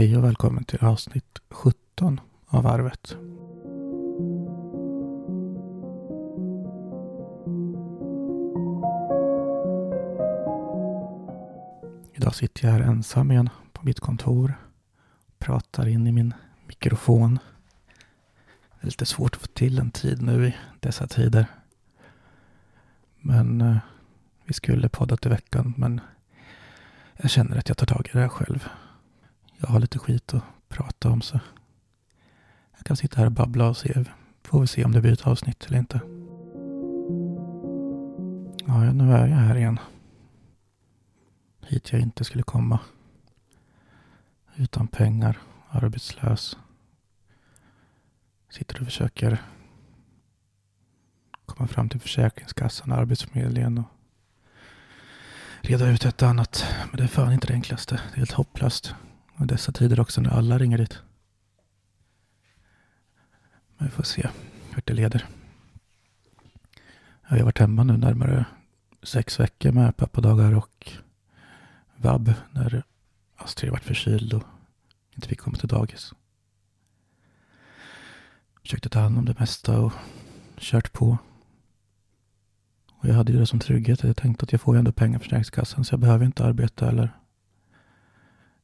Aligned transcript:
Hej 0.00 0.16
och 0.16 0.24
välkommen 0.24 0.64
till 0.64 0.84
avsnitt 0.84 1.38
17 1.50 2.20
av 2.46 2.66
Arvet. 2.66 3.16
Idag 12.14 12.34
sitter 12.34 12.66
jag 12.66 12.72
här 12.72 12.80
ensam 12.80 13.30
igen 13.30 13.48
på 13.72 13.84
mitt 13.84 14.00
kontor. 14.00 14.54
Pratar 15.38 15.88
in 15.88 16.06
i 16.06 16.12
min 16.12 16.34
mikrofon. 16.66 17.38
Det 18.80 18.84
är 18.84 18.86
lite 18.86 19.06
svårt 19.06 19.34
att 19.34 19.40
få 19.40 19.46
till 19.46 19.78
en 19.78 19.90
tid 19.90 20.22
nu 20.22 20.46
i 20.46 20.56
dessa 20.80 21.06
tider. 21.06 21.46
Men 23.20 23.60
eh, 23.60 23.76
vi 24.44 24.54
skulle 24.54 24.88
poddat 24.88 25.26
i 25.26 25.28
veckan 25.28 25.74
men 25.76 26.00
jag 27.16 27.30
känner 27.30 27.58
att 27.58 27.68
jag 27.68 27.78
tar 27.78 27.86
tag 27.86 28.06
i 28.06 28.10
det 28.12 28.20
här 28.20 28.28
själv. 28.28 28.68
Jag 29.62 29.68
har 29.68 29.80
lite 29.80 29.98
skit 29.98 30.34
att 30.34 30.42
prata 30.68 31.10
om 31.10 31.22
så 31.22 31.40
jag 32.76 32.86
kan 32.86 32.96
sitta 32.96 33.18
här 33.18 33.26
och 33.26 33.32
babbla 33.32 33.68
och 33.68 33.76
se. 33.76 34.04
Får 34.42 34.60
vi 34.60 34.66
se 34.66 34.84
om 34.84 34.92
det 34.92 35.00
blir 35.00 35.12
ett 35.12 35.26
avsnitt 35.26 35.66
eller 35.66 35.78
inte. 35.78 36.00
Ja, 38.66 38.92
nu 38.92 39.12
är 39.12 39.26
jag 39.28 39.36
här 39.36 39.56
igen. 39.56 39.78
Hit 41.66 41.92
jag 41.92 42.00
inte 42.00 42.24
skulle 42.24 42.42
komma. 42.42 42.78
Utan 44.56 44.88
pengar, 44.88 45.38
arbetslös. 45.68 46.58
Sitter 48.50 48.80
och 48.80 48.86
försöker 48.86 49.42
komma 51.46 51.68
fram 51.68 51.88
till 51.88 52.00
Försäkringskassan 52.00 52.92
och 52.92 52.98
Arbetsförmedlingen 52.98 53.78
och 53.78 53.84
reda 55.60 55.88
ut 55.88 56.04
ett 56.04 56.22
annat. 56.22 56.64
Men 56.90 56.96
det 56.96 57.02
är 57.02 57.08
fan 57.08 57.32
inte 57.32 57.46
det 57.46 57.54
enklaste. 57.54 57.94
Det 57.94 58.14
är 58.14 58.18
helt 58.18 58.32
hopplöst. 58.32 58.94
Och 59.40 59.46
dessa 59.46 59.72
tider 59.72 60.00
också 60.00 60.20
när 60.20 60.30
alla 60.30 60.58
ringer 60.58 60.78
dit. 60.78 60.98
Men 63.76 63.88
vi 63.88 63.90
får 63.90 64.02
se 64.02 64.28
vart 64.74 64.86
det 64.86 64.94
leder. 64.94 65.26
Jag 67.28 67.36
har 67.36 67.44
varit 67.44 67.58
hemma 67.58 67.84
nu 67.84 67.96
närmare 67.96 68.44
sex 69.02 69.40
veckor 69.40 69.72
med 69.72 69.96
pappadagar 69.96 70.54
och 70.54 70.92
vab 71.96 72.32
när 72.50 72.82
Astrid 73.36 73.70
varit 73.70 73.84
förkyld 73.84 74.32
och 74.34 74.42
inte 75.14 75.28
fick 75.28 75.40
komma 75.40 75.56
till 75.56 75.68
dagis. 75.68 76.12
Försökte 78.62 78.88
ta 78.88 79.00
hand 79.00 79.18
om 79.18 79.24
det 79.24 79.38
mesta 79.38 79.80
och 79.80 79.92
kört 80.58 80.92
på. 80.92 81.18
Och 82.92 83.08
jag 83.08 83.14
hade 83.14 83.32
ju 83.32 83.38
det 83.38 83.46
som 83.46 83.58
trygghet. 83.58 84.02
Jag 84.02 84.16
tänkte 84.16 84.44
att 84.44 84.52
jag 84.52 84.60
får 84.60 84.74
ju 84.74 84.78
ändå 84.78 84.92
pengar 84.92 85.18
från 85.18 85.24
Försäkringskassan 85.24 85.84
så 85.84 85.92
jag 85.92 86.00
behöver 86.00 86.26
inte 86.26 86.44
arbeta 86.44 86.88
eller 86.88 87.19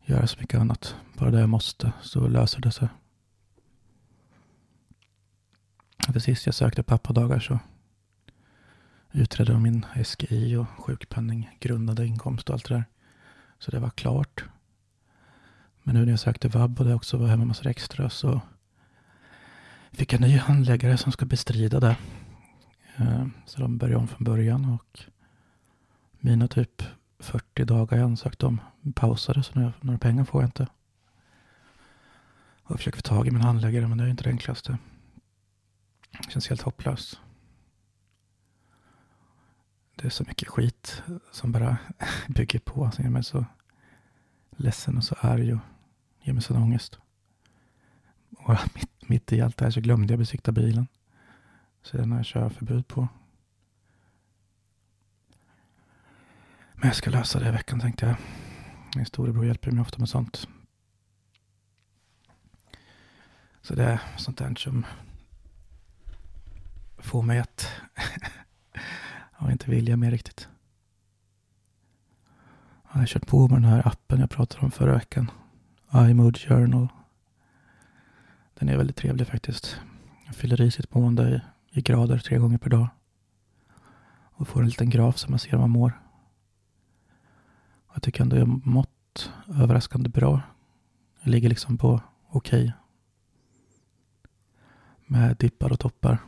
göra 0.07 0.27
så 0.27 0.41
mycket 0.41 0.61
annat. 0.61 0.97
Bara 1.19 1.31
det 1.31 1.41
jag 1.41 1.49
måste 1.49 1.93
så 2.03 2.29
löser 2.29 2.61
det 2.61 2.73
sig. 2.73 2.89
För 6.13 6.21
sist 6.21 6.47
jag 6.47 6.55
sökte 6.55 6.83
pappadagar 6.83 7.39
så 7.39 7.59
utredde 9.13 9.53
de 9.53 9.63
min 9.63 9.87
SGI 10.05 10.57
och 10.57 10.67
sjukpenning, 10.69 11.57
grundade 11.61 12.07
inkomst 12.07 12.49
och 12.49 12.55
allt 12.55 12.69
det 12.69 12.75
där. 12.75 12.85
Så 13.59 13.71
det 13.71 13.79
var 13.79 13.91
klart. 13.91 14.45
Men 15.83 15.95
nu 15.95 16.05
när 16.05 16.13
jag 16.13 16.21
sökte 16.21 16.49
vab 16.49 16.81
och 16.81 16.87
det 16.87 16.95
också 16.95 17.17
var 17.17 17.27
hemma 17.27 17.45
massor 17.45 17.67
extra 17.67 18.11
så 18.11 18.41
fick 19.93 20.13
jag 20.13 20.23
en 20.23 20.29
ny 20.29 20.37
handläggare 20.37 20.97
som 20.97 21.13
ska 21.13 21.27
bestrida 21.27 21.81
det. 21.81 21.97
Eh, 22.97 23.27
så 23.47 23.61
de 23.61 23.79
började 23.79 23.97
om 24.01 24.09
från 24.09 24.25
början 24.25 24.65
och 24.65 25.01
mina 26.21 26.49
typ 26.49 26.83
40 27.27 27.65
dagar 27.65 27.99
jag 27.99 28.05
ansökt 28.05 28.43
om 28.43 28.61
pausade 28.95 29.43
så 29.43 29.59
några, 29.59 29.73
några 29.81 29.99
pengar 29.99 30.25
får 30.25 30.43
jag 30.43 30.49
inte. 30.49 30.67
Och 32.63 32.71
jag 32.71 32.79
försöker 32.79 32.97
få 32.97 33.03
tag 33.03 33.27
i 33.27 33.31
min 33.31 33.43
handläggare 33.43 33.89
men 33.89 33.99
det 33.99 34.05
är 34.05 34.09
inte 34.09 34.25
det 34.25 34.31
enklaste. 34.31 34.79
Det 36.11 36.31
känns 36.31 36.49
helt 36.49 36.63
hopplöst. 36.63 37.21
Det 39.97 40.07
är 40.07 40.11
så 40.11 40.25
mycket 40.25 40.49
skit 40.49 41.03
som 41.31 41.53
bara 41.53 41.77
bygger 42.29 42.59
på. 42.59 42.91
Som 42.91 43.05
gör 43.05 43.11
mig 43.11 43.25
så 43.25 43.45
ledsen 44.57 44.97
och 44.97 45.05
så 45.05 45.15
arg 45.21 45.53
och 45.53 45.61
ger 46.23 46.33
mig 46.33 46.43
sån 46.43 46.57
ångest. 46.57 46.99
Och 48.39 48.51
mitt, 48.75 49.09
mitt 49.09 49.33
i 49.33 49.41
allt 49.41 49.57
det 49.57 49.65
här 49.65 49.71
så 49.71 49.81
glömde 49.81 50.13
jag 50.13 50.19
besikta 50.19 50.53
bilen. 50.53 50.87
Så 51.83 51.97
den 51.97 52.11
har 52.11 52.19
jag 52.19 52.27
körförbud 52.27 52.89
på. 52.89 53.09
Men 56.77 56.89
jag 56.89 56.97
ska 56.97 57.11
lösa 57.11 57.39
det 57.39 57.49
i 57.49 57.51
veckan 57.51 57.81
tänkte 57.81 58.07
jag. 58.07 58.17
Min 58.97 59.07
storebror 59.07 59.47
hjälper 59.47 59.71
mig 59.71 59.83
ofta 59.83 59.99
med 59.99 60.09
sånt. 60.09 60.49
Så 63.63 63.75
det 63.75 63.85
är 63.85 64.01
sånt 64.17 64.39
där 64.39 64.55
som 64.55 64.87
får 66.99 67.23
mig 67.23 67.39
att 67.39 67.69
ja, 69.39 69.53
inte 69.53 69.71
vilja 69.71 69.97
mer 69.97 70.11
riktigt. 70.11 70.49
Jag 72.93 73.01
har 73.01 73.07
kört 73.07 73.27
på 73.27 73.49
med 73.49 73.63
den 73.63 73.71
här 73.71 73.89
appen 73.89 74.21
jag 74.21 74.31
pratade 74.31 74.65
om 74.65 74.71
förra 74.71 74.95
veckan. 74.95 75.31
iMood 75.95 76.39
Journal. 76.39 76.89
Den 78.55 78.69
är 78.69 78.77
väldigt 78.77 78.97
trevlig 78.97 79.27
faktiskt. 79.27 79.81
Jag 80.27 80.35
fyller 80.35 80.61
i 80.61 80.71
sitt 80.71 80.95
mående 80.95 81.43
i, 81.73 81.79
i 81.79 81.83
grader 81.83 82.19
tre 82.19 82.39
gånger 82.39 82.59
per 82.59 82.71
dag. 82.71 82.89
Och 84.09 84.49
får 84.49 84.61
en 84.61 84.69
liten 84.69 84.91
graf 84.91 85.19
så 85.19 85.31
man 85.31 85.39
ser 85.39 85.51
hur 85.51 85.59
man 85.59 85.71
mår. 85.71 86.01
Jag 87.97 88.03
tycker 88.03 88.23
ändå 88.23 88.37
jag 88.37 88.67
mått 88.67 89.33
överraskande 89.49 90.09
bra. 90.09 90.41
Jag 91.21 91.31
ligger 91.31 91.49
liksom 91.49 91.79
på 91.79 92.01
okej. 92.29 92.61
Okay. 92.61 92.73
Med 95.07 95.37
dippar 95.37 95.73
och 95.73 95.81
toppar. 95.81 96.19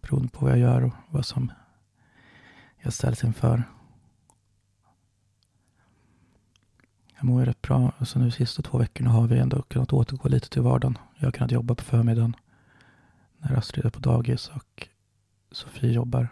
Beroende 0.00 0.28
på 0.28 0.44
vad 0.44 0.52
jag 0.52 0.58
gör 0.58 0.84
och 0.84 0.92
vad 1.10 1.26
som 1.26 1.52
jag 2.78 2.92
ställs 2.92 3.24
inför. 3.24 3.62
Jag 7.16 7.24
mår 7.24 7.44
rätt 7.44 7.62
bra. 7.62 7.92
Så 8.04 8.18
nu 8.18 8.24
de 8.24 8.30
sista 8.30 8.62
två 8.62 8.78
veckorna 8.78 9.10
har 9.10 9.26
vi 9.26 9.38
ändå 9.38 9.62
kunnat 9.62 9.92
återgå 9.92 10.28
lite 10.28 10.48
till 10.48 10.62
vardagen. 10.62 10.98
Jag 11.16 11.26
har 11.26 11.32
kunnat 11.32 11.50
jobba 11.52 11.74
på 11.74 11.84
förmiddagen. 11.84 12.36
När 13.38 13.56
Astrid 13.56 13.86
är 13.86 13.90
på 13.90 14.00
dagis 14.00 14.48
och 14.48 14.88
Sofie 15.50 15.92
jobbar. 15.92 16.28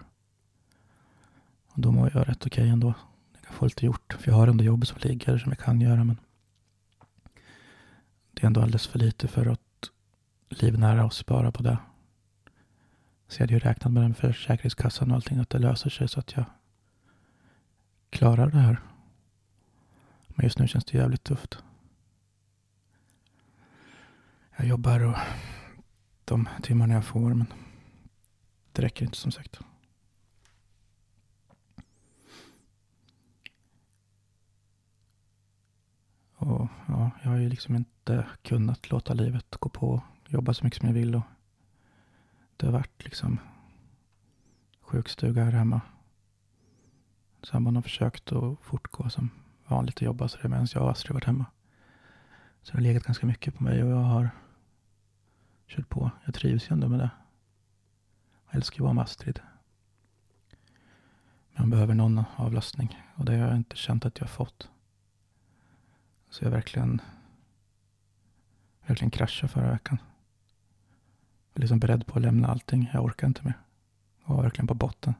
Och 1.66 1.80
då 1.80 1.92
mår 1.92 2.10
jag 2.14 2.28
rätt 2.28 2.46
okej 2.46 2.62
okay 2.62 2.68
ändå 2.68 2.94
få 3.54 3.64
lite 3.64 3.86
gjort. 3.86 4.16
För 4.18 4.30
jag 4.30 4.36
har 4.36 4.48
ändå 4.48 4.64
jobb 4.64 4.86
som 4.86 4.98
ligger 5.00 5.38
som 5.38 5.52
jag 5.52 5.58
kan 5.58 5.80
göra. 5.80 6.04
Men 6.04 6.16
det 8.34 8.42
är 8.42 8.46
ändå 8.46 8.60
alldeles 8.60 8.86
för 8.86 8.98
lite 8.98 9.28
för 9.28 9.46
att 9.46 9.90
livnära 10.48 11.04
oss 11.04 11.26
bara 11.26 11.52
på 11.52 11.62
det. 11.62 11.78
Så 13.28 13.42
jag 13.42 13.42
hade 13.42 13.54
ju 13.54 13.58
räknat 13.58 13.92
med 13.92 14.02
den 14.02 14.14
Försäkringskassan 14.14 15.10
och 15.10 15.14
allting 15.14 15.38
att 15.38 15.50
det 15.50 15.58
löser 15.58 15.90
sig 15.90 16.08
så 16.08 16.20
att 16.20 16.36
jag 16.36 16.44
klarar 18.10 18.50
det 18.50 18.58
här. 18.58 18.80
Men 20.26 20.44
just 20.44 20.58
nu 20.58 20.68
känns 20.68 20.84
det 20.84 20.98
jävligt 20.98 21.24
tufft. 21.24 21.58
Jag 24.56 24.66
jobbar 24.66 25.00
och 25.00 25.16
de 26.24 26.48
timmarna 26.62 26.94
jag 26.94 27.04
får 27.04 27.34
men 27.34 27.46
det 28.72 28.82
räcker 28.82 29.04
inte 29.04 29.16
som 29.16 29.32
sagt. 29.32 29.60
Och 36.44 36.68
ja, 36.86 37.10
jag 37.22 37.30
har 37.30 37.36
ju 37.36 37.48
liksom 37.48 37.76
inte 37.76 38.26
kunnat 38.42 38.90
låta 38.90 39.14
livet 39.14 39.56
gå 39.56 39.68
på. 39.68 39.88
och 39.88 40.02
Jobba 40.32 40.54
så 40.54 40.64
mycket 40.64 40.78
som 40.80 40.88
jag 40.88 40.94
vill. 40.94 41.14
Och 41.14 41.22
det 42.56 42.66
har 42.66 42.72
varit 42.72 43.04
liksom 43.04 43.38
sjukstuga 44.80 45.44
här 45.44 45.52
hemma. 45.52 45.80
Sambon 47.42 47.74
har 47.76 47.82
försökt 47.82 48.32
att 48.32 48.58
fortgå 48.60 49.10
som 49.10 49.30
vanligt 49.66 49.96
och 49.96 50.02
jobba 50.02 50.28
så 50.28 50.38
det 50.42 50.48
medan 50.48 50.66
jag 50.74 50.82
och 50.82 50.90
Astrid 50.90 51.14
varit 51.14 51.24
hemma. 51.24 51.46
Så 52.62 52.72
det 52.72 52.78
har 52.78 52.82
legat 52.82 53.02
ganska 53.02 53.26
mycket 53.26 53.54
på 53.54 53.62
mig 53.62 53.82
och 53.82 53.90
jag 53.90 53.96
har 53.96 54.30
kört 55.66 55.88
på. 55.88 56.10
Jag 56.24 56.34
trivs 56.34 56.70
ju 56.70 56.72
ändå 56.72 56.88
med 56.88 56.98
det. 56.98 57.10
Jag 58.46 58.56
älskar 58.56 58.76
ju 58.76 58.82
att 58.82 58.84
vara 58.84 58.92
med 58.92 59.04
Astrid. 59.04 59.40
Men 61.52 61.62
jag 61.62 61.68
behöver 61.68 61.94
någon 61.94 62.24
avlastning 62.36 62.98
och 63.14 63.24
det 63.24 63.32
har 63.32 63.48
jag 63.48 63.56
inte 63.56 63.76
känt 63.76 64.04
att 64.04 64.18
jag 64.18 64.26
har 64.26 64.32
fått. 64.32 64.70
Så 66.34 66.44
jag 66.44 66.50
verkligen, 66.50 67.00
verkligen 68.86 69.10
kraschade 69.10 69.52
förra 69.52 69.70
veckan. 69.70 69.98
Jag 70.00 71.54
var 71.54 71.60
liksom 71.60 71.80
beredd 71.80 72.06
på 72.06 72.18
att 72.18 72.22
lämna 72.22 72.48
allting. 72.48 72.90
Jag 72.92 73.04
orkar 73.04 73.26
inte 73.26 73.44
mer. 73.44 73.58
Jag 74.24 74.34
var 74.34 74.42
verkligen 74.42 74.66
på 74.66 74.74
botten. 74.74 75.14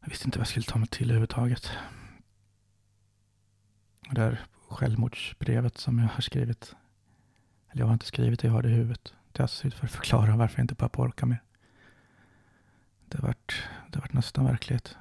Jag 0.00 0.08
visste 0.08 0.28
inte 0.28 0.38
vad 0.38 0.42
jag 0.42 0.48
skulle 0.48 0.66
ta 0.66 0.78
mig 0.78 0.88
till 0.88 1.10
överhuvudtaget. 1.10 1.70
Det 4.10 4.20
här 4.20 4.40
självmordsbrevet 4.68 5.78
som 5.78 5.98
jag 5.98 6.08
har 6.08 6.20
skrivit. 6.20 6.76
Eller 7.70 7.82
jag 7.82 7.86
har 7.86 7.92
inte 7.92 8.06
skrivit 8.06 8.40
det, 8.40 8.46
jag 8.46 8.52
har 8.52 8.62
det 8.62 8.68
i 8.68 8.72
huvudet. 8.72 9.02
Till 9.02 9.14
alltså 9.42 9.42
Astrid 9.44 9.74
för 9.74 9.86
att 9.86 9.92
förklara 9.92 10.36
varför 10.36 10.58
jag 10.58 10.64
inte 10.64 10.74
pappa 10.74 11.02
orkar 11.02 11.26
mer. 11.26 11.42
Det 13.08 13.18
har 13.18 13.26
varit, 13.26 13.62
det 13.90 13.98
varit 13.98 14.12
nästan 14.12 14.44
verklighet. 14.44 14.96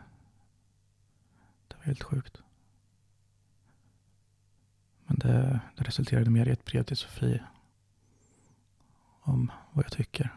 Det 1.68 1.76
var 1.78 1.84
helt 1.84 2.04
sjukt. 2.04 2.42
Det, 5.19 5.60
det 5.75 5.83
resulterade 5.83 6.30
mer 6.30 6.48
i 6.48 6.51
ett 6.51 6.66
brev 6.66 6.83
till 6.83 6.98
Sofie 6.98 7.44
om 9.21 9.51
vad 9.71 9.86
jag 9.86 9.92
tycker. 9.92 10.36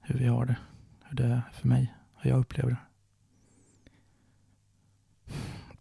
Hur 0.00 0.18
vi 0.18 0.26
har 0.26 0.46
det. 0.46 0.56
Hur 1.04 1.16
det 1.16 1.24
är 1.24 1.42
för 1.52 1.68
mig. 1.68 1.94
Hur 2.16 2.30
jag 2.30 2.40
upplever 2.40 2.70
det. 2.70 2.78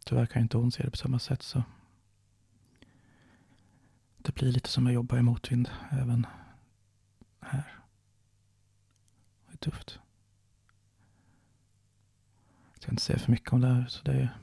Tyvärr 0.06 0.26
kan 0.26 0.42
inte 0.42 0.58
hon 0.58 0.72
se 0.72 0.84
det 0.84 0.92
på 0.92 0.98
samma 0.98 1.20
sätt 1.20 1.42
så 1.42 1.64
det 4.18 4.36
blir 4.36 4.52
lite 4.52 4.70
som 4.70 4.88
att 4.88 4.94
jobba 4.94 5.18
i 5.18 5.22
motvind 5.22 5.70
även 5.92 6.28
här. 7.42 7.80
Det 9.48 9.54
är 9.54 9.58
tufft. 9.58 10.00
Jag 12.74 12.82
ska 12.82 12.92
inte 12.92 13.04
säga 13.04 13.20
för 13.20 13.32
mycket 13.32 13.54
om 13.54 13.62
det 13.62 13.68
här. 13.68 13.86
Så 13.88 14.04
det 14.04 14.12
är, 14.12 14.38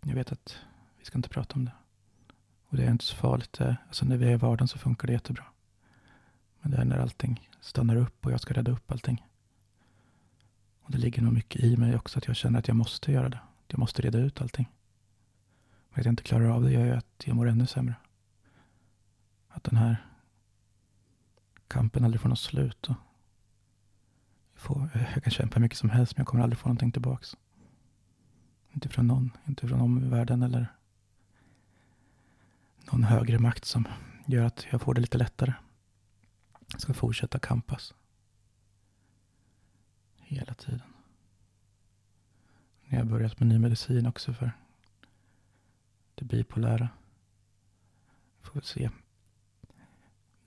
jag 0.00 0.14
vet 0.14 0.32
att 0.32 0.58
vi 1.02 1.06
ska 1.06 1.18
inte 1.18 1.28
prata 1.28 1.54
om 1.54 1.64
det. 1.64 1.72
Och 2.68 2.76
det 2.76 2.84
är 2.84 2.90
inte 2.90 3.04
så 3.04 3.16
farligt. 3.16 3.60
Eh, 3.60 3.74
alltså 3.88 4.04
när 4.04 4.16
vi 4.16 4.26
är 4.26 4.32
i 4.32 4.36
vardagen 4.36 4.68
så 4.68 4.78
funkar 4.78 5.06
det 5.06 5.12
jättebra. 5.12 5.44
Men 6.60 6.70
det 6.70 6.76
är 6.76 6.84
när 6.84 6.98
allting 6.98 7.50
stannar 7.60 7.96
upp 7.96 8.26
och 8.26 8.32
jag 8.32 8.40
ska 8.40 8.54
rädda 8.54 8.72
upp 8.72 8.92
allting. 8.92 9.26
Och 10.82 10.90
det 10.90 10.98
ligger 10.98 11.22
nog 11.22 11.32
mycket 11.32 11.62
i 11.62 11.76
mig 11.76 11.96
också 11.96 12.18
att 12.18 12.26
jag 12.26 12.36
känner 12.36 12.58
att 12.58 12.68
jag 12.68 12.76
måste 12.76 13.12
göra 13.12 13.28
det. 13.28 13.40
Jag 13.66 13.78
måste 13.78 14.02
reda 14.02 14.18
ut 14.18 14.40
allting. 14.40 14.68
Men 15.90 16.00
att 16.00 16.04
jag 16.04 16.12
inte 16.12 16.22
klarar 16.22 16.48
av 16.48 16.62
det 16.62 16.72
gör 16.72 16.84
ju 16.84 16.92
att 16.92 17.22
jag 17.24 17.36
mår 17.36 17.48
ännu 17.48 17.66
sämre. 17.66 17.94
Att 19.48 19.64
den 19.64 19.76
här 19.76 20.06
kampen 21.68 22.04
aldrig 22.04 22.20
får 22.20 22.28
något 22.28 22.38
slut. 22.38 22.88
Och 22.88 22.96
får, 24.54 24.90
eh, 24.94 25.02
jag 25.14 25.22
kan 25.24 25.30
kämpa 25.30 25.54
hur 25.54 25.62
mycket 25.62 25.78
som 25.78 25.90
helst 25.90 26.16
men 26.16 26.20
jag 26.20 26.26
kommer 26.26 26.42
aldrig 26.42 26.58
få 26.58 26.68
någonting 26.68 26.92
tillbaks. 26.92 27.36
Inte 28.72 28.88
från 28.88 29.06
någon, 29.06 29.30
inte 29.48 29.68
från 29.68 29.80
omvärlden 29.80 30.42
eller 30.42 30.66
någon 32.90 33.04
högre 33.04 33.38
makt 33.38 33.64
som 33.64 33.88
gör 34.26 34.44
att 34.44 34.66
jag 34.70 34.82
får 34.82 34.94
det 34.94 35.00
lite 35.00 35.18
lättare. 35.18 35.54
Jag 36.72 36.80
ska 36.80 36.94
fortsätta 36.94 37.38
kampas. 37.38 37.94
Hela 40.18 40.54
tiden. 40.54 40.82
Jag 42.88 42.98
har 42.98 43.04
börjat 43.04 43.40
med 43.40 43.48
ny 43.48 43.58
medicin 43.58 44.06
också 44.06 44.32
för 44.32 44.52
det 46.14 46.24
bipolära. 46.24 46.88
Får 48.40 48.54
väl 48.54 48.62
se. 48.62 48.90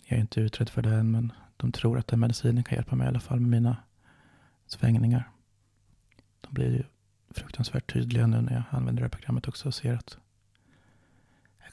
Jag 0.05 0.17
är 0.17 0.21
inte 0.21 0.41
utredd 0.41 0.69
för 0.69 0.81
det 0.81 0.95
än 0.95 1.11
men 1.11 1.31
de 1.57 1.71
tror 1.71 1.99
att 1.99 2.07
den 2.07 2.19
medicinen 2.19 2.63
kan 2.63 2.75
hjälpa 2.75 2.95
mig 2.95 3.05
i 3.05 3.07
alla 3.07 3.19
fall 3.19 3.39
med 3.39 3.49
mina 3.49 3.77
svängningar. 4.65 5.31
De 6.41 6.53
blir 6.53 6.71
ju 6.71 6.83
fruktansvärt 7.29 7.93
tydliga 7.93 8.27
nu 8.27 8.41
när 8.41 8.53
jag 8.53 8.63
använder 8.69 9.01
det 9.01 9.05
här 9.05 9.09
programmet 9.09 9.47
också 9.47 9.67
och 9.67 9.75
ser 9.75 9.93
att 9.93 10.17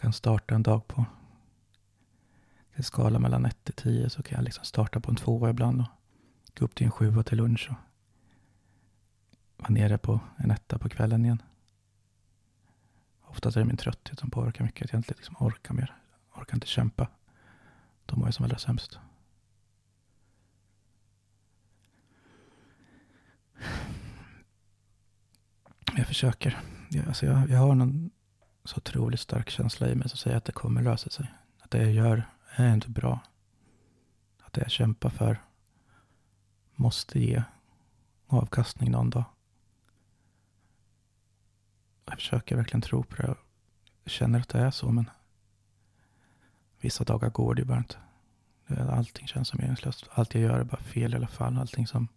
kan 0.02 0.12
starta 0.12 0.54
en 0.54 0.62
dag 0.62 0.88
på 0.88 1.04
en 2.72 2.82
skala 2.82 3.18
mellan 3.18 3.46
1 3.46 3.64
till 3.64 3.74
10 3.74 4.10
så 4.10 4.22
kan 4.22 4.36
jag 4.36 4.44
liksom 4.44 4.64
starta 4.64 5.00
på 5.00 5.10
en 5.10 5.16
tvåa 5.16 5.50
ibland 5.50 5.80
och 5.80 5.86
gå 6.58 6.64
upp 6.64 6.74
till 6.74 6.86
en 6.86 6.90
sjua 6.90 7.22
till 7.22 7.38
lunch 7.38 7.68
och 7.70 7.76
vara 9.56 9.68
nere 9.68 9.98
på 9.98 10.20
en 10.36 10.50
etta 10.50 10.78
på 10.78 10.88
kvällen 10.88 11.24
igen. 11.24 11.42
Oftast 13.22 13.56
är 13.56 13.60
det 13.60 13.66
min 13.66 13.76
trötthet 13.76 14.18
som 14.18 14.30
påverkar 14.30 14.64
mycket. 14.64 14.84
Att 14.84 14.92
jag 14.92 14.98
inte 14.98 15.14
liksom 15.14 15.36
orkar 15.38 15.74
mer. 15.74 15.96
Jag 16.32 16.42
orkar 16.42 16.54
inte 16.54 16.66
kämpa. 16.66 17.08
Då 18.06 18.16
mår 18.16 18.26
jag 18.26 18.34
som 18.34 18.44
allra 18.44 18.58
sämst. 18.58 18.98
Jag 25.96 26.06
försöker. 26.06 26.60
Jag, 26.90 27.08
alltså 27.08 27.26
jag, 27.26 27.50
jag 27.50 27.58
har 27.58 27.74
någon 27.74 28.10
så 28.64 28.76
otroligt 28.76 29.20
stark 29.20 29.50
känsla 29.50 29.88
i 29.88 29.94
mig 29.94 30.08
som 30.08 30.18
säger 30.18 30.36
att 30.36 30.44
det 30.44 30.52
kommer 30.52 30.82
lösa 30.82 31.10
sig. 31.10 31.32
Att 31.60 31.70
det 31.70 31.78
jag 31.78 31.92
gör 31.92 32.28
är 32.50 32.74
inte 32.74 32.90
bra. 32.90 33.20
Att 34.42 34.52
det 34.52 34.60
jag 34.60 34.70
kämpar 34.70 35.10
för 35.10 35.42
måste 36.74 37.18
ge 37.18 37.42
avkastning 38.26 38.90
någon 38.90 39.10
dag. 39.10 39.24
Jag 42.04 42.14
försöker 42.14 42.56
verkligen 42.56 42.82
tro 42.82 43.02
på 43.02 43.16
det. 43.16 43.34
Jag 44.04 44.12
känner 44.12 44.40
att 44.40 44.48
det 44.48 44.58
är 44.58 44.70
så, 44.70 44.92
men 44.92 45.10
vissa 46.80 47.04
dagar 47.04 47.30
går 47.30 47.54
det 47.54 47.64
bara 47.64 47.78
inte. 47.78 47.96
Allting 48.90 49.26
känns 49.26 49.48
som 49.48 49.60
meningslöst. 49.60 50.08
Allt 50.10 50.34
jag 50.34 50.42
gör 50.42 50.60
är 50.60 50.64
bara 50.64 50.80
fel 50.82 51.12
i 51.12 51.16
alla 51.16 51.26
fall. 51.26 51.58
Allting 51.58 51.86
som... 51.86 52.08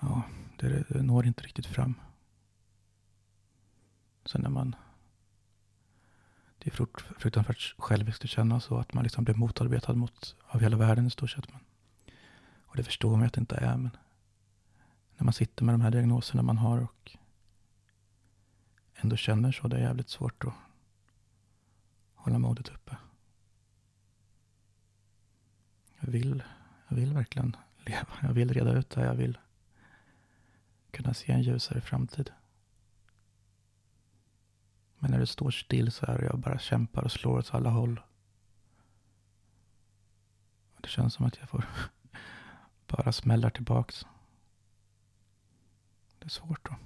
Ja, 0.00 0.22
det 0.58 1.02
når 1.02 1.26
inte 1.26 1.42
riktigt 1.42 1.66
fram. 1.66 1.94
Sen 4.24 4.40
när 4.40 4.50
man... 4.50 4.76
Det 6.58 6.70
är 6.70 6.86
fruktansvärt 7.18 7.74
själviskt 7.78 8.24
att 8.24 8.30
känna 8.30 8.60
så 8.60 8.78
att 8.78 8.92
man 8.92 9.04
liksom 9.04 9.24
blir 9.24 9.34
motarbetad 9.34 9.94
mot, 9.94 10.36
av 10.46 10.60
hela 10.60 10.76
världen 10.76 11.06
i 11.06 11.10
stort 11.10 11.30
sett. 11.30 11.52
Men, 11.52 11.60
och 12.66 12.76
det 12.76 12.84
förstår 12.84 13.16
man 13.16 13.26
att 13.26 13.32
det 13.32 13.40
inte 13.40 13.56
är. 13.56 13.76
Men 13.76 13.96
när 15.16 15.24
man 15.24 15.32
sitter 15.32 15.64
med 15.64 15.74
de 15.74 15.80
här 15.80 15.90
diagnoserna 15.90 16.42
man 16.42 16.58
har 16.58 16.80
och 16.80 17.16
ändå 18.94 19.16
känner 19.16 19.52
så, 19.52 19.68
det 19.68 19.76
är 19.76 19.80
jävligt 19.80 20.08
svårt 20.08 20.44
att 20.44 20.54
hålla 22.14 22.38
modet 22.38 22.68
uppe. 22.68 22.96
Jag 26.00 26.10
vill, 26.10 26.42
jag 26.88 26.96
vill 26.96 27.12
verkligen 27.14 27.56
leva. 27.76 28.08
Jag 28.22 28.32
vill 28.32 28.52
reda 28.52 28.72
ut 28.72 28.90
det. 28.90 29.00
här. 29.00 29.06
Jag 29.06 29.14
vill 29.14 29.38
kunna 30.90 31.14
se 31.14 31.32
en 31.32 31.42
ljusare 31.42 31.80
framtid. 31.80 32.30
Men 35.02 35.10
när 35.10 35.18
det 35.18 35.26
står 35.26 35.50
still 35.50 35.92
så 35.92 36.06
är 36.06 36.18
det 36.18 36.24
jag 36.24 36.38
bara 36.38 36.58
kämpar 36.58 37.04
och 37.04 37.12
slår 37.12 37.38
åt 37.38 37.54
alla 37.54 37.70
håll. 37.70 38.00
Det 40.80 40.88
känns 40.88 41.14
som 41.14 41.26
att 41.26 41.36
jag 41.40 41.48
får 41.48 41.64
bara 42.86 43.12
smällar 43.12 43.50
tillbaks. 43.50 44.06
Det 46.18 46.24
är 46.24 46.28
svårt 46.28 46.64
då. 46.70 46.76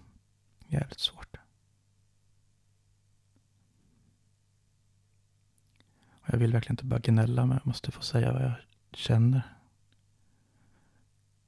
Jävligt 0.68 1.00
svårt. 1.00 1.36
Och 6.10 6.28
jag 6.32 6.38
vill 6.38 6.52
verkligen 6.52 6.72
inte 6.72 6.84
bara 6.84 7.00
gnälla, 7.00 7.46
men 7.46 7.56
jag 7.56 7.66
måste 7.66 7.92
få 7.92 8.02
säga 8.02 8.32
vad 8.32 8.42
jag 8.42 8.54
känner. 8.92 9.42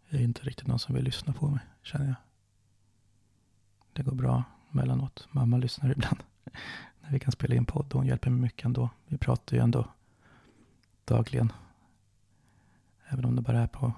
Jag 0.08 0.20
är 0.20 0.24
inte 0.24 0.42
riktigt 0.42 0.66
någon 0.66 0.78
som 0.78 0.94
vill 0.94 1.04
lyssna 1.04 1.32
på 1.32 1.48
mig, 1.48 1.60
känner 1.82 2.06
jag. 2.06 2.16
Det 3.92 4.02
går 4.02 4.14
bra 4.14 4.44
mellanåt. 4.70 5.28
Mamma 5.30 5.56
lyssnar 5.56 5.90
ibland 5.90 6.22
när 7.00 7.10
vi 7.10 7.18
kan 7.18 7.32
spela 7.32 7.54
in 7.54 7.64
podd. 7.64 7.92
Hon 7.92 8.06
hjälper 8.06 8.30
mig 8.30 8.40
mycket 8.40 8.64
ändå. 8.64 8.90
Vi 9.06 9.18
pratar 9.18 9.56
ju 9.56 9.62
ändå 9.62 9.88
dagligen. 11.04 11.52
Även 13.08 13.24
om 13.24 13.36
det 13.36 13.42
bara 13.42 13.60
är 13.60 13.66
på 13.66 13.92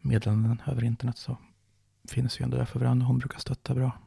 meddelanden 0.00 0.62
över 0.66 0.84
internet 0.84 1.18
så 1.18 1.36
finns 2.08 2.40
vi 2.40 2.44
ändå 2.44 2.56
där 2.56 2.64
för 2.64 2.80
varandra. 2.80 3.06
Hon 3.06 3.18
brukar 3.18 3.38
stötta 3.38 3.74
bra. 3.74 3.98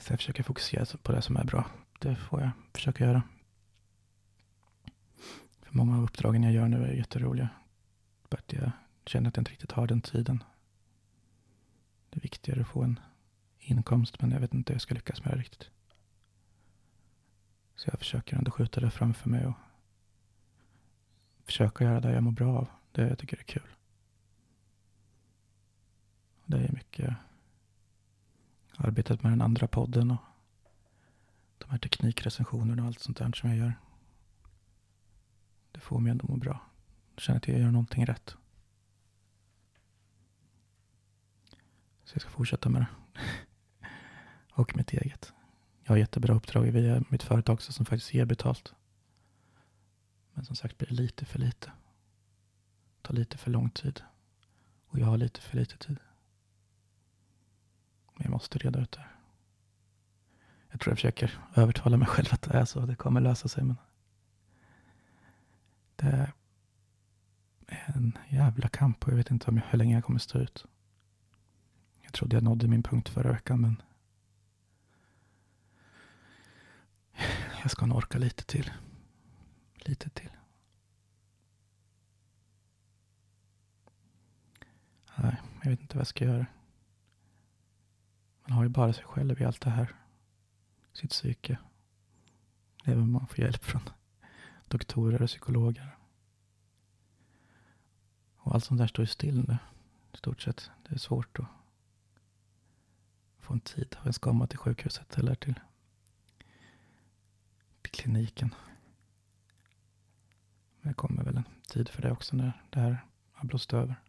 Så 0.00 0.12
jag 0.12 0.18
försöker 0.18 0.42
fokusera 0.42 0.98
på 1.02 1.12
det 1.12 1.22
som 1.22 1.36
är 1.36 1.44
bra. 1.44 1.66
Det 1.98 2.16
får 2.16 2.40
jag 2.40 2.50
försöka 2.72 3.04
göra. 3.04 3.22
För 5.62 5.76
många 5.76 5.96
av 5.96 6.04
uppdragen 6.04 6.42
jag 6.42 6.52
gör 6.52 6.68
nu 6.68 6.84
är 6.84 6.92
jätteroliga. 6.92 7.48
För 8.28 8.38
att 8.38 8.52
jag 8.52 8.70
känner 9.06 9.28
att 9.28 9.36
jag 9.36 9.40
inte 9.40 9.50
riktigt 9.50 9.72
har 9.72 9.86
den 9.86 10.00
tiden. 10.00 10.44
Det 12.14 12.18
är 12.18 12.22
viktigare 12.22 12.60
att 12.60 12.68
få 12.68 12.82
en 12.82 13.00
inkomst 13.58 14.20
men 14.20 14.30
jag 14.30 14.40
vet 14.40 14.54
inte 14.54 14.72
hur 14.72 14.74
jag 14.74 14.82
ska 14.82 14.94
lyckas 14.94 15.24
med 15.24 15.32
det 15.32 15.38
riktigt. 15.38 15.70
Så 17.76 17.88
jag 17.92 17.98
försöker 17.98 18.36
ändå 18.36 18.50
skjuta 18.50 18.80
det 18.80 18.90
framför 18.90 19.30
mig 19.30 19.46
och 19.46 19.54
försöka 21.44 21.84
göra 21.84 22.00
det 22.00 22.12
jag 22.12 22.22
mår 22.22 22.32
bra 22.32 22.58
av. 22.58 22.68
Det 22.92 23.08
jag 23.08 23.18
tycker 23.18 23.38
är 23.38 23.42
kul. 23.42 23.68
Det 26.46 26.56
är 26.56 26.72
mycket 26.72 27.14
arbetet 28.76 29.22
med 29.22 29.32
den 29.32 29.42
andra 29.42 29.66
podden 29.66 30.10
och 30.10 30.22
de 31.58 31.70
här 31.70 31.78
teknikrecensionerna 31.78 32.82
och 32.82 32.88
allt 32.88 33.00
sånt 33.00 33.18
där 33.18 33.32
som 33.32 33.48
jag 33.48 33.58
gör. 33.58 33.74
Det 35.72 35.80
får 35.80 36.00
mig 36.00 36.10
ändå 36.10 36.26
må 36.28 36.36
bra. 36.36 36.60
Jag 37.14 37.22
känner 37.22 37.38
att 37.38 37.48
jag 37.48 37.58
gör 37.58 37.70
någonting 37.70 38.06
rätt. 38.06 38.36
Så 42.04 42.14
jag 42.14 42.22
ska 42.22 42.30
fortsätta 42.30 42.68
med 42.68 42.80
det. 42.80 43.20
och 44.52 44.76
mitt 44.76 44.92
eget. 44.92 45.32
Jag 45.82 45.92
har 45.92 45.96
jättebra 45.96 46.34
uppdrag 46.34 46.62
via 46.62 47.04
mitt 47.08 47.22
företag 47.22 47.54
också 47.54 47.72
som 47.72 47.86
faktiskt 47.86 48.14
ger 48.14 48.24
betalt. 48.24 48.74
Men 50.32 50.44
som 50.44 50.56
sagt 50.56 50.78
blir 50.78 50.88
det 50.88 50.94
lite 50.94 51.24
för 51.24 51.38
lite. 51.38 51.72
Det 52.96 53.08
tar 53.08 53.14
lite 53.14 53.38
för 53.38 53.50
lång 53.50 53.70
tid. 53.70 54.02
Och 54.86 54.98
jag 54.98 55.06
har 55.06 55.16
lite 55.16 55.40
för 55.40 55.56
lite 55.56 55.78
tid. 55.78 55.98
Men 58.14 58.22
jag 58.22 58.30
måste 58.30 58.58
reda 58.58 58.80
ut 58.80 58.92
det 58.92 59.00
här. 59.00 59.16
Jag 60.70 60.80
tror 60.80 60.90
jag 60.90 60.98
försöker 60.98 61.40
övertala 61.54 61.96
mig 61.96 62.08
själv 62.08 62.28
att 62.30 62.42
det 62.42 62.58
är 62.58 62.64
så. 62.64 62.80
Det 62.80 62.96
kommer 62.96 63.20
lösa 63.20 63.48
sig. 63.48 63.64
Men 63.64 63.76
det 65.96 66.06
är 66.06 66.32
en 67.94 68.18
jävla 68.28 68.68
kamp 68.68 69.04
och 69.04 69.12
jag 69.12 69.16
vet 69.16 69.30
inte 69.30 69.50
om 69.50 69.56
jag, 69.56 69.64
hur 69.70 69.78
länge 69.78 69.94
jag 69.94 70.04
kommer 70.04 70.18
stå 70.18 70.38
ut 70.38 70.66
trodde 72.14 72.36
jag 72.36 72.42
nådde 72.42 72.68
min 72.68 72.82
punkt 72.82 73.08
förra 73.08 73.32
veckan 73.32 73.60
men 73.60 73.82
jag 77.62 77.70
ska 77.70 77.86
nog 77.86 77.98
orka 77.98 78.18
lite 78.18 78.44
till. 78.44 78.72
Lite 79.74 80.10
till. 80.10 80.30
Nej, 85.16 85.42
jag 85.62 85.70
vet 85.70 85.80
inte 85.80 85.96
vad 85.96 86.00
jag 86.00 86.06
ska 86.06 86.24
göra. 86.24 86.46
Man 88.42 88.52
har 88.52 88.62
ju 88.62 88.68
bara 88.68 88.92
sig 88.92 89.04
själv 89.04 89.40
i 89.40 89.44
allt 89.44 89.60
det 89.60 89.70
här. 89.70 89.94
Sitt 90.92 91.10
psyke. 91.10 91.58
Även 92.84 93.02
om 93.02 93.12
man 93.12 93.26
får 93.26 93.40
hjälp 93.40 93.64
från 93.64 93.82
doktorer 94.68 95.22
och 95.22 95.28
psykologer. 95.28 95.96
Och 98.36 98.54
allt 98.54 98.64
sånt 98.64 98.78
där 98.78 98.86
står 98.86 99.02
ju 99.02 99.06
still 99.06 99.44
nu. 99.48 99.58
I 100.12 100.16
stort 100.16 100.42
sett. 100.42 100.70
Det 100.88 100.94
är 100.94 100.98
svårt 100.98 101.38
att 101.38 101.46
få 103.44 103.54
en 103.54 103.60
tid. 103.60 103.96
Jag 104.04 104.14
ska 104.14 104.30
komma 104.30 104.46
till 104.46 104.58
sjukhuset 104.58 105.18
eller 105.18 105.34
till, 105.34 105.60
till 107.82 107.92
kliniken. 107.92 108.54
Men 110.80 110.88
det 110.88 110.94
kommer 110.94 111.24
väl 111.24 111.36
en 111.36 111.48
tid 111.68 111.88
för 111.88 112.02
det 112.02 112.12
också 112.12 112.36
när 112.36 112.62
det 112.70 112.80
här 112.80 113.04
har 113.32 113.48
blåst 113.48 113.72
över. 113.72 114.00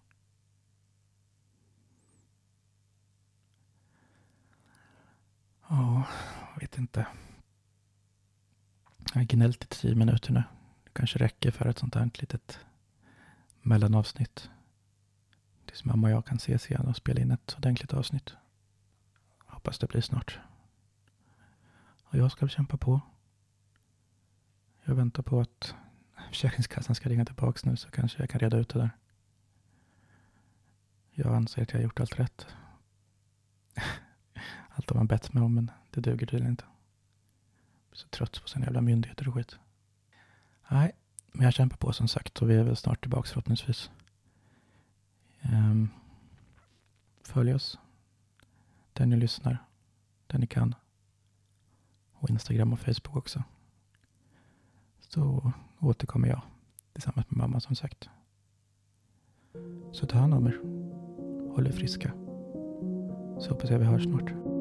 Ja, 5.70 6.08
jag 6.54 6.60
vet 6.60 6.78
inte. 6.78 7.08
Jag 9.14 9.20
har 9.20 9.24
gnällt 9.24 9.64
i 9.64 9.68
tio 9.68 9.96
minuter 9.96 10.34
nu. 10.34 10.44
Det 10.84 10.90
kanske 10.94 11.20
räcker 11.20 11.52
för 11.52 11.66
ett 11.66 11.80
sånt 11.80 11.96
här 11.96 12.10
litet 12.14 12.60
mellanavsnitt. 13.62 14.50
Tills 15.66 15.86
mamma 15.86 16.08
och 16.08 16.14
jag 16.14 16.26
kan 16.26 16.38
ses 16.38 16.70
igen 16.72 16.88
och 16.88 16.96
spela 16.96 17.22
in 17.22 17.32
ett 17.32 17.56
ordentligt 17.58 17.94
avsnitt. 17.94 18.36
Hoppas 19.66 19.80
det 19.80 19.88
blir 19.88 20.02
snart. 20.02 20.40
Och 22.04 22.18
jag 22.18 22.32
ska 22.32 22.48
kämpa 22.48 22.78
på. 22.78 23.02
Jag 24.84 24.96
väntar 24.96 25.24
på 25.24 25.40
att 25.40 25.76
Försäkringskassan 26.30 26.96
ska 26.96 27.10
ringa 27.10 27.26
tillbaka 27.26 27.70
nu 27.70 27.78
så 27.78 27.92
kanske 27.92 28.20
jag 28.20 28.30
kan 28.30 28.40
reda 28.40 28.58
ut 28.58 28.70
det 28.70 28.80
där. 28.80 28.90
Jag 31.12 31.36
anser 31.36 31.62
att 31.62 31.72
jag 31.72 31.80
har 31.80 31.84
gjort 31.84 32.00
allt 32.00 32.20
rätt. 32.20 32.48
Allt 34.70 34.90
har 34.90 34.98
man 34.98 35.08
bett 35.08 35.34
mig 35.34 35.44
om 35.44 35.56
men 35.56 35.72
det 35.92 36.02
duger 36.02 36.28
tydligen 36.28 36.52
inte. 36.52 36.66
Jag 37.90 37.92
är 37.92 37.98
så 37.98 38.08
trött 38.08 38.42
på 38.42 38.48
sina 38.48 38.66
jävla 38.66 38.82
myndigheter 38.82 39.28
och 39.28 39.34
skit. 39.34 39.60
Nej, 40.70 40.92
men 41.32 41.46
jag 41.46 41.54
kämpar 41.54 41.78
på 41.78 41.94
som 41.94 42.08
sagt 42.08 42.42
och 42.42 42.50
vi 42.50 42.56
är 42.56 42.64
väl 42.64 42.76
snart 42.76 43.02
tillbaka 43.02 43.28
förhoppningsvis. 43.28 43.92
Um, 45.42 45.90
följ 47.24 47.54
oss. 47.54 47.80
Där 49.06 49.10
ni 49.10 49.16
lyssnar. 49.16 49.66
Där 50.28 50.40
ni 50.40 50.48
kan. 50.48 50.76
Och 52.14 52.30
Instagram 52.30 52.74
och 52.74 52.80
Facebook 52.80 53.16
också. 53.16 53.44
Så 55.00 55.52
återkommer 55.80 56.28
jag 56.28 56.42
tillsammans 56.94 57.30
med 57.30 57.38
mamma 57.38 57.60
som 57.60 57.76
sagt. 57.76 58.10
Så 59.92 60.06
ta 60.06 60.18
hand 60.18 60.34
om 60.34 60.48
er. 60.48 60.60
Håll 61.56 61.68
er 61.68 61.72
friska. 61.72 62.12
Så 63.40 63.50
hoppas 63.50 63.70
jag 63.70 63.80
vi 63.80 63.86
hörs 63.86 64.04
snart. 64.04 64.55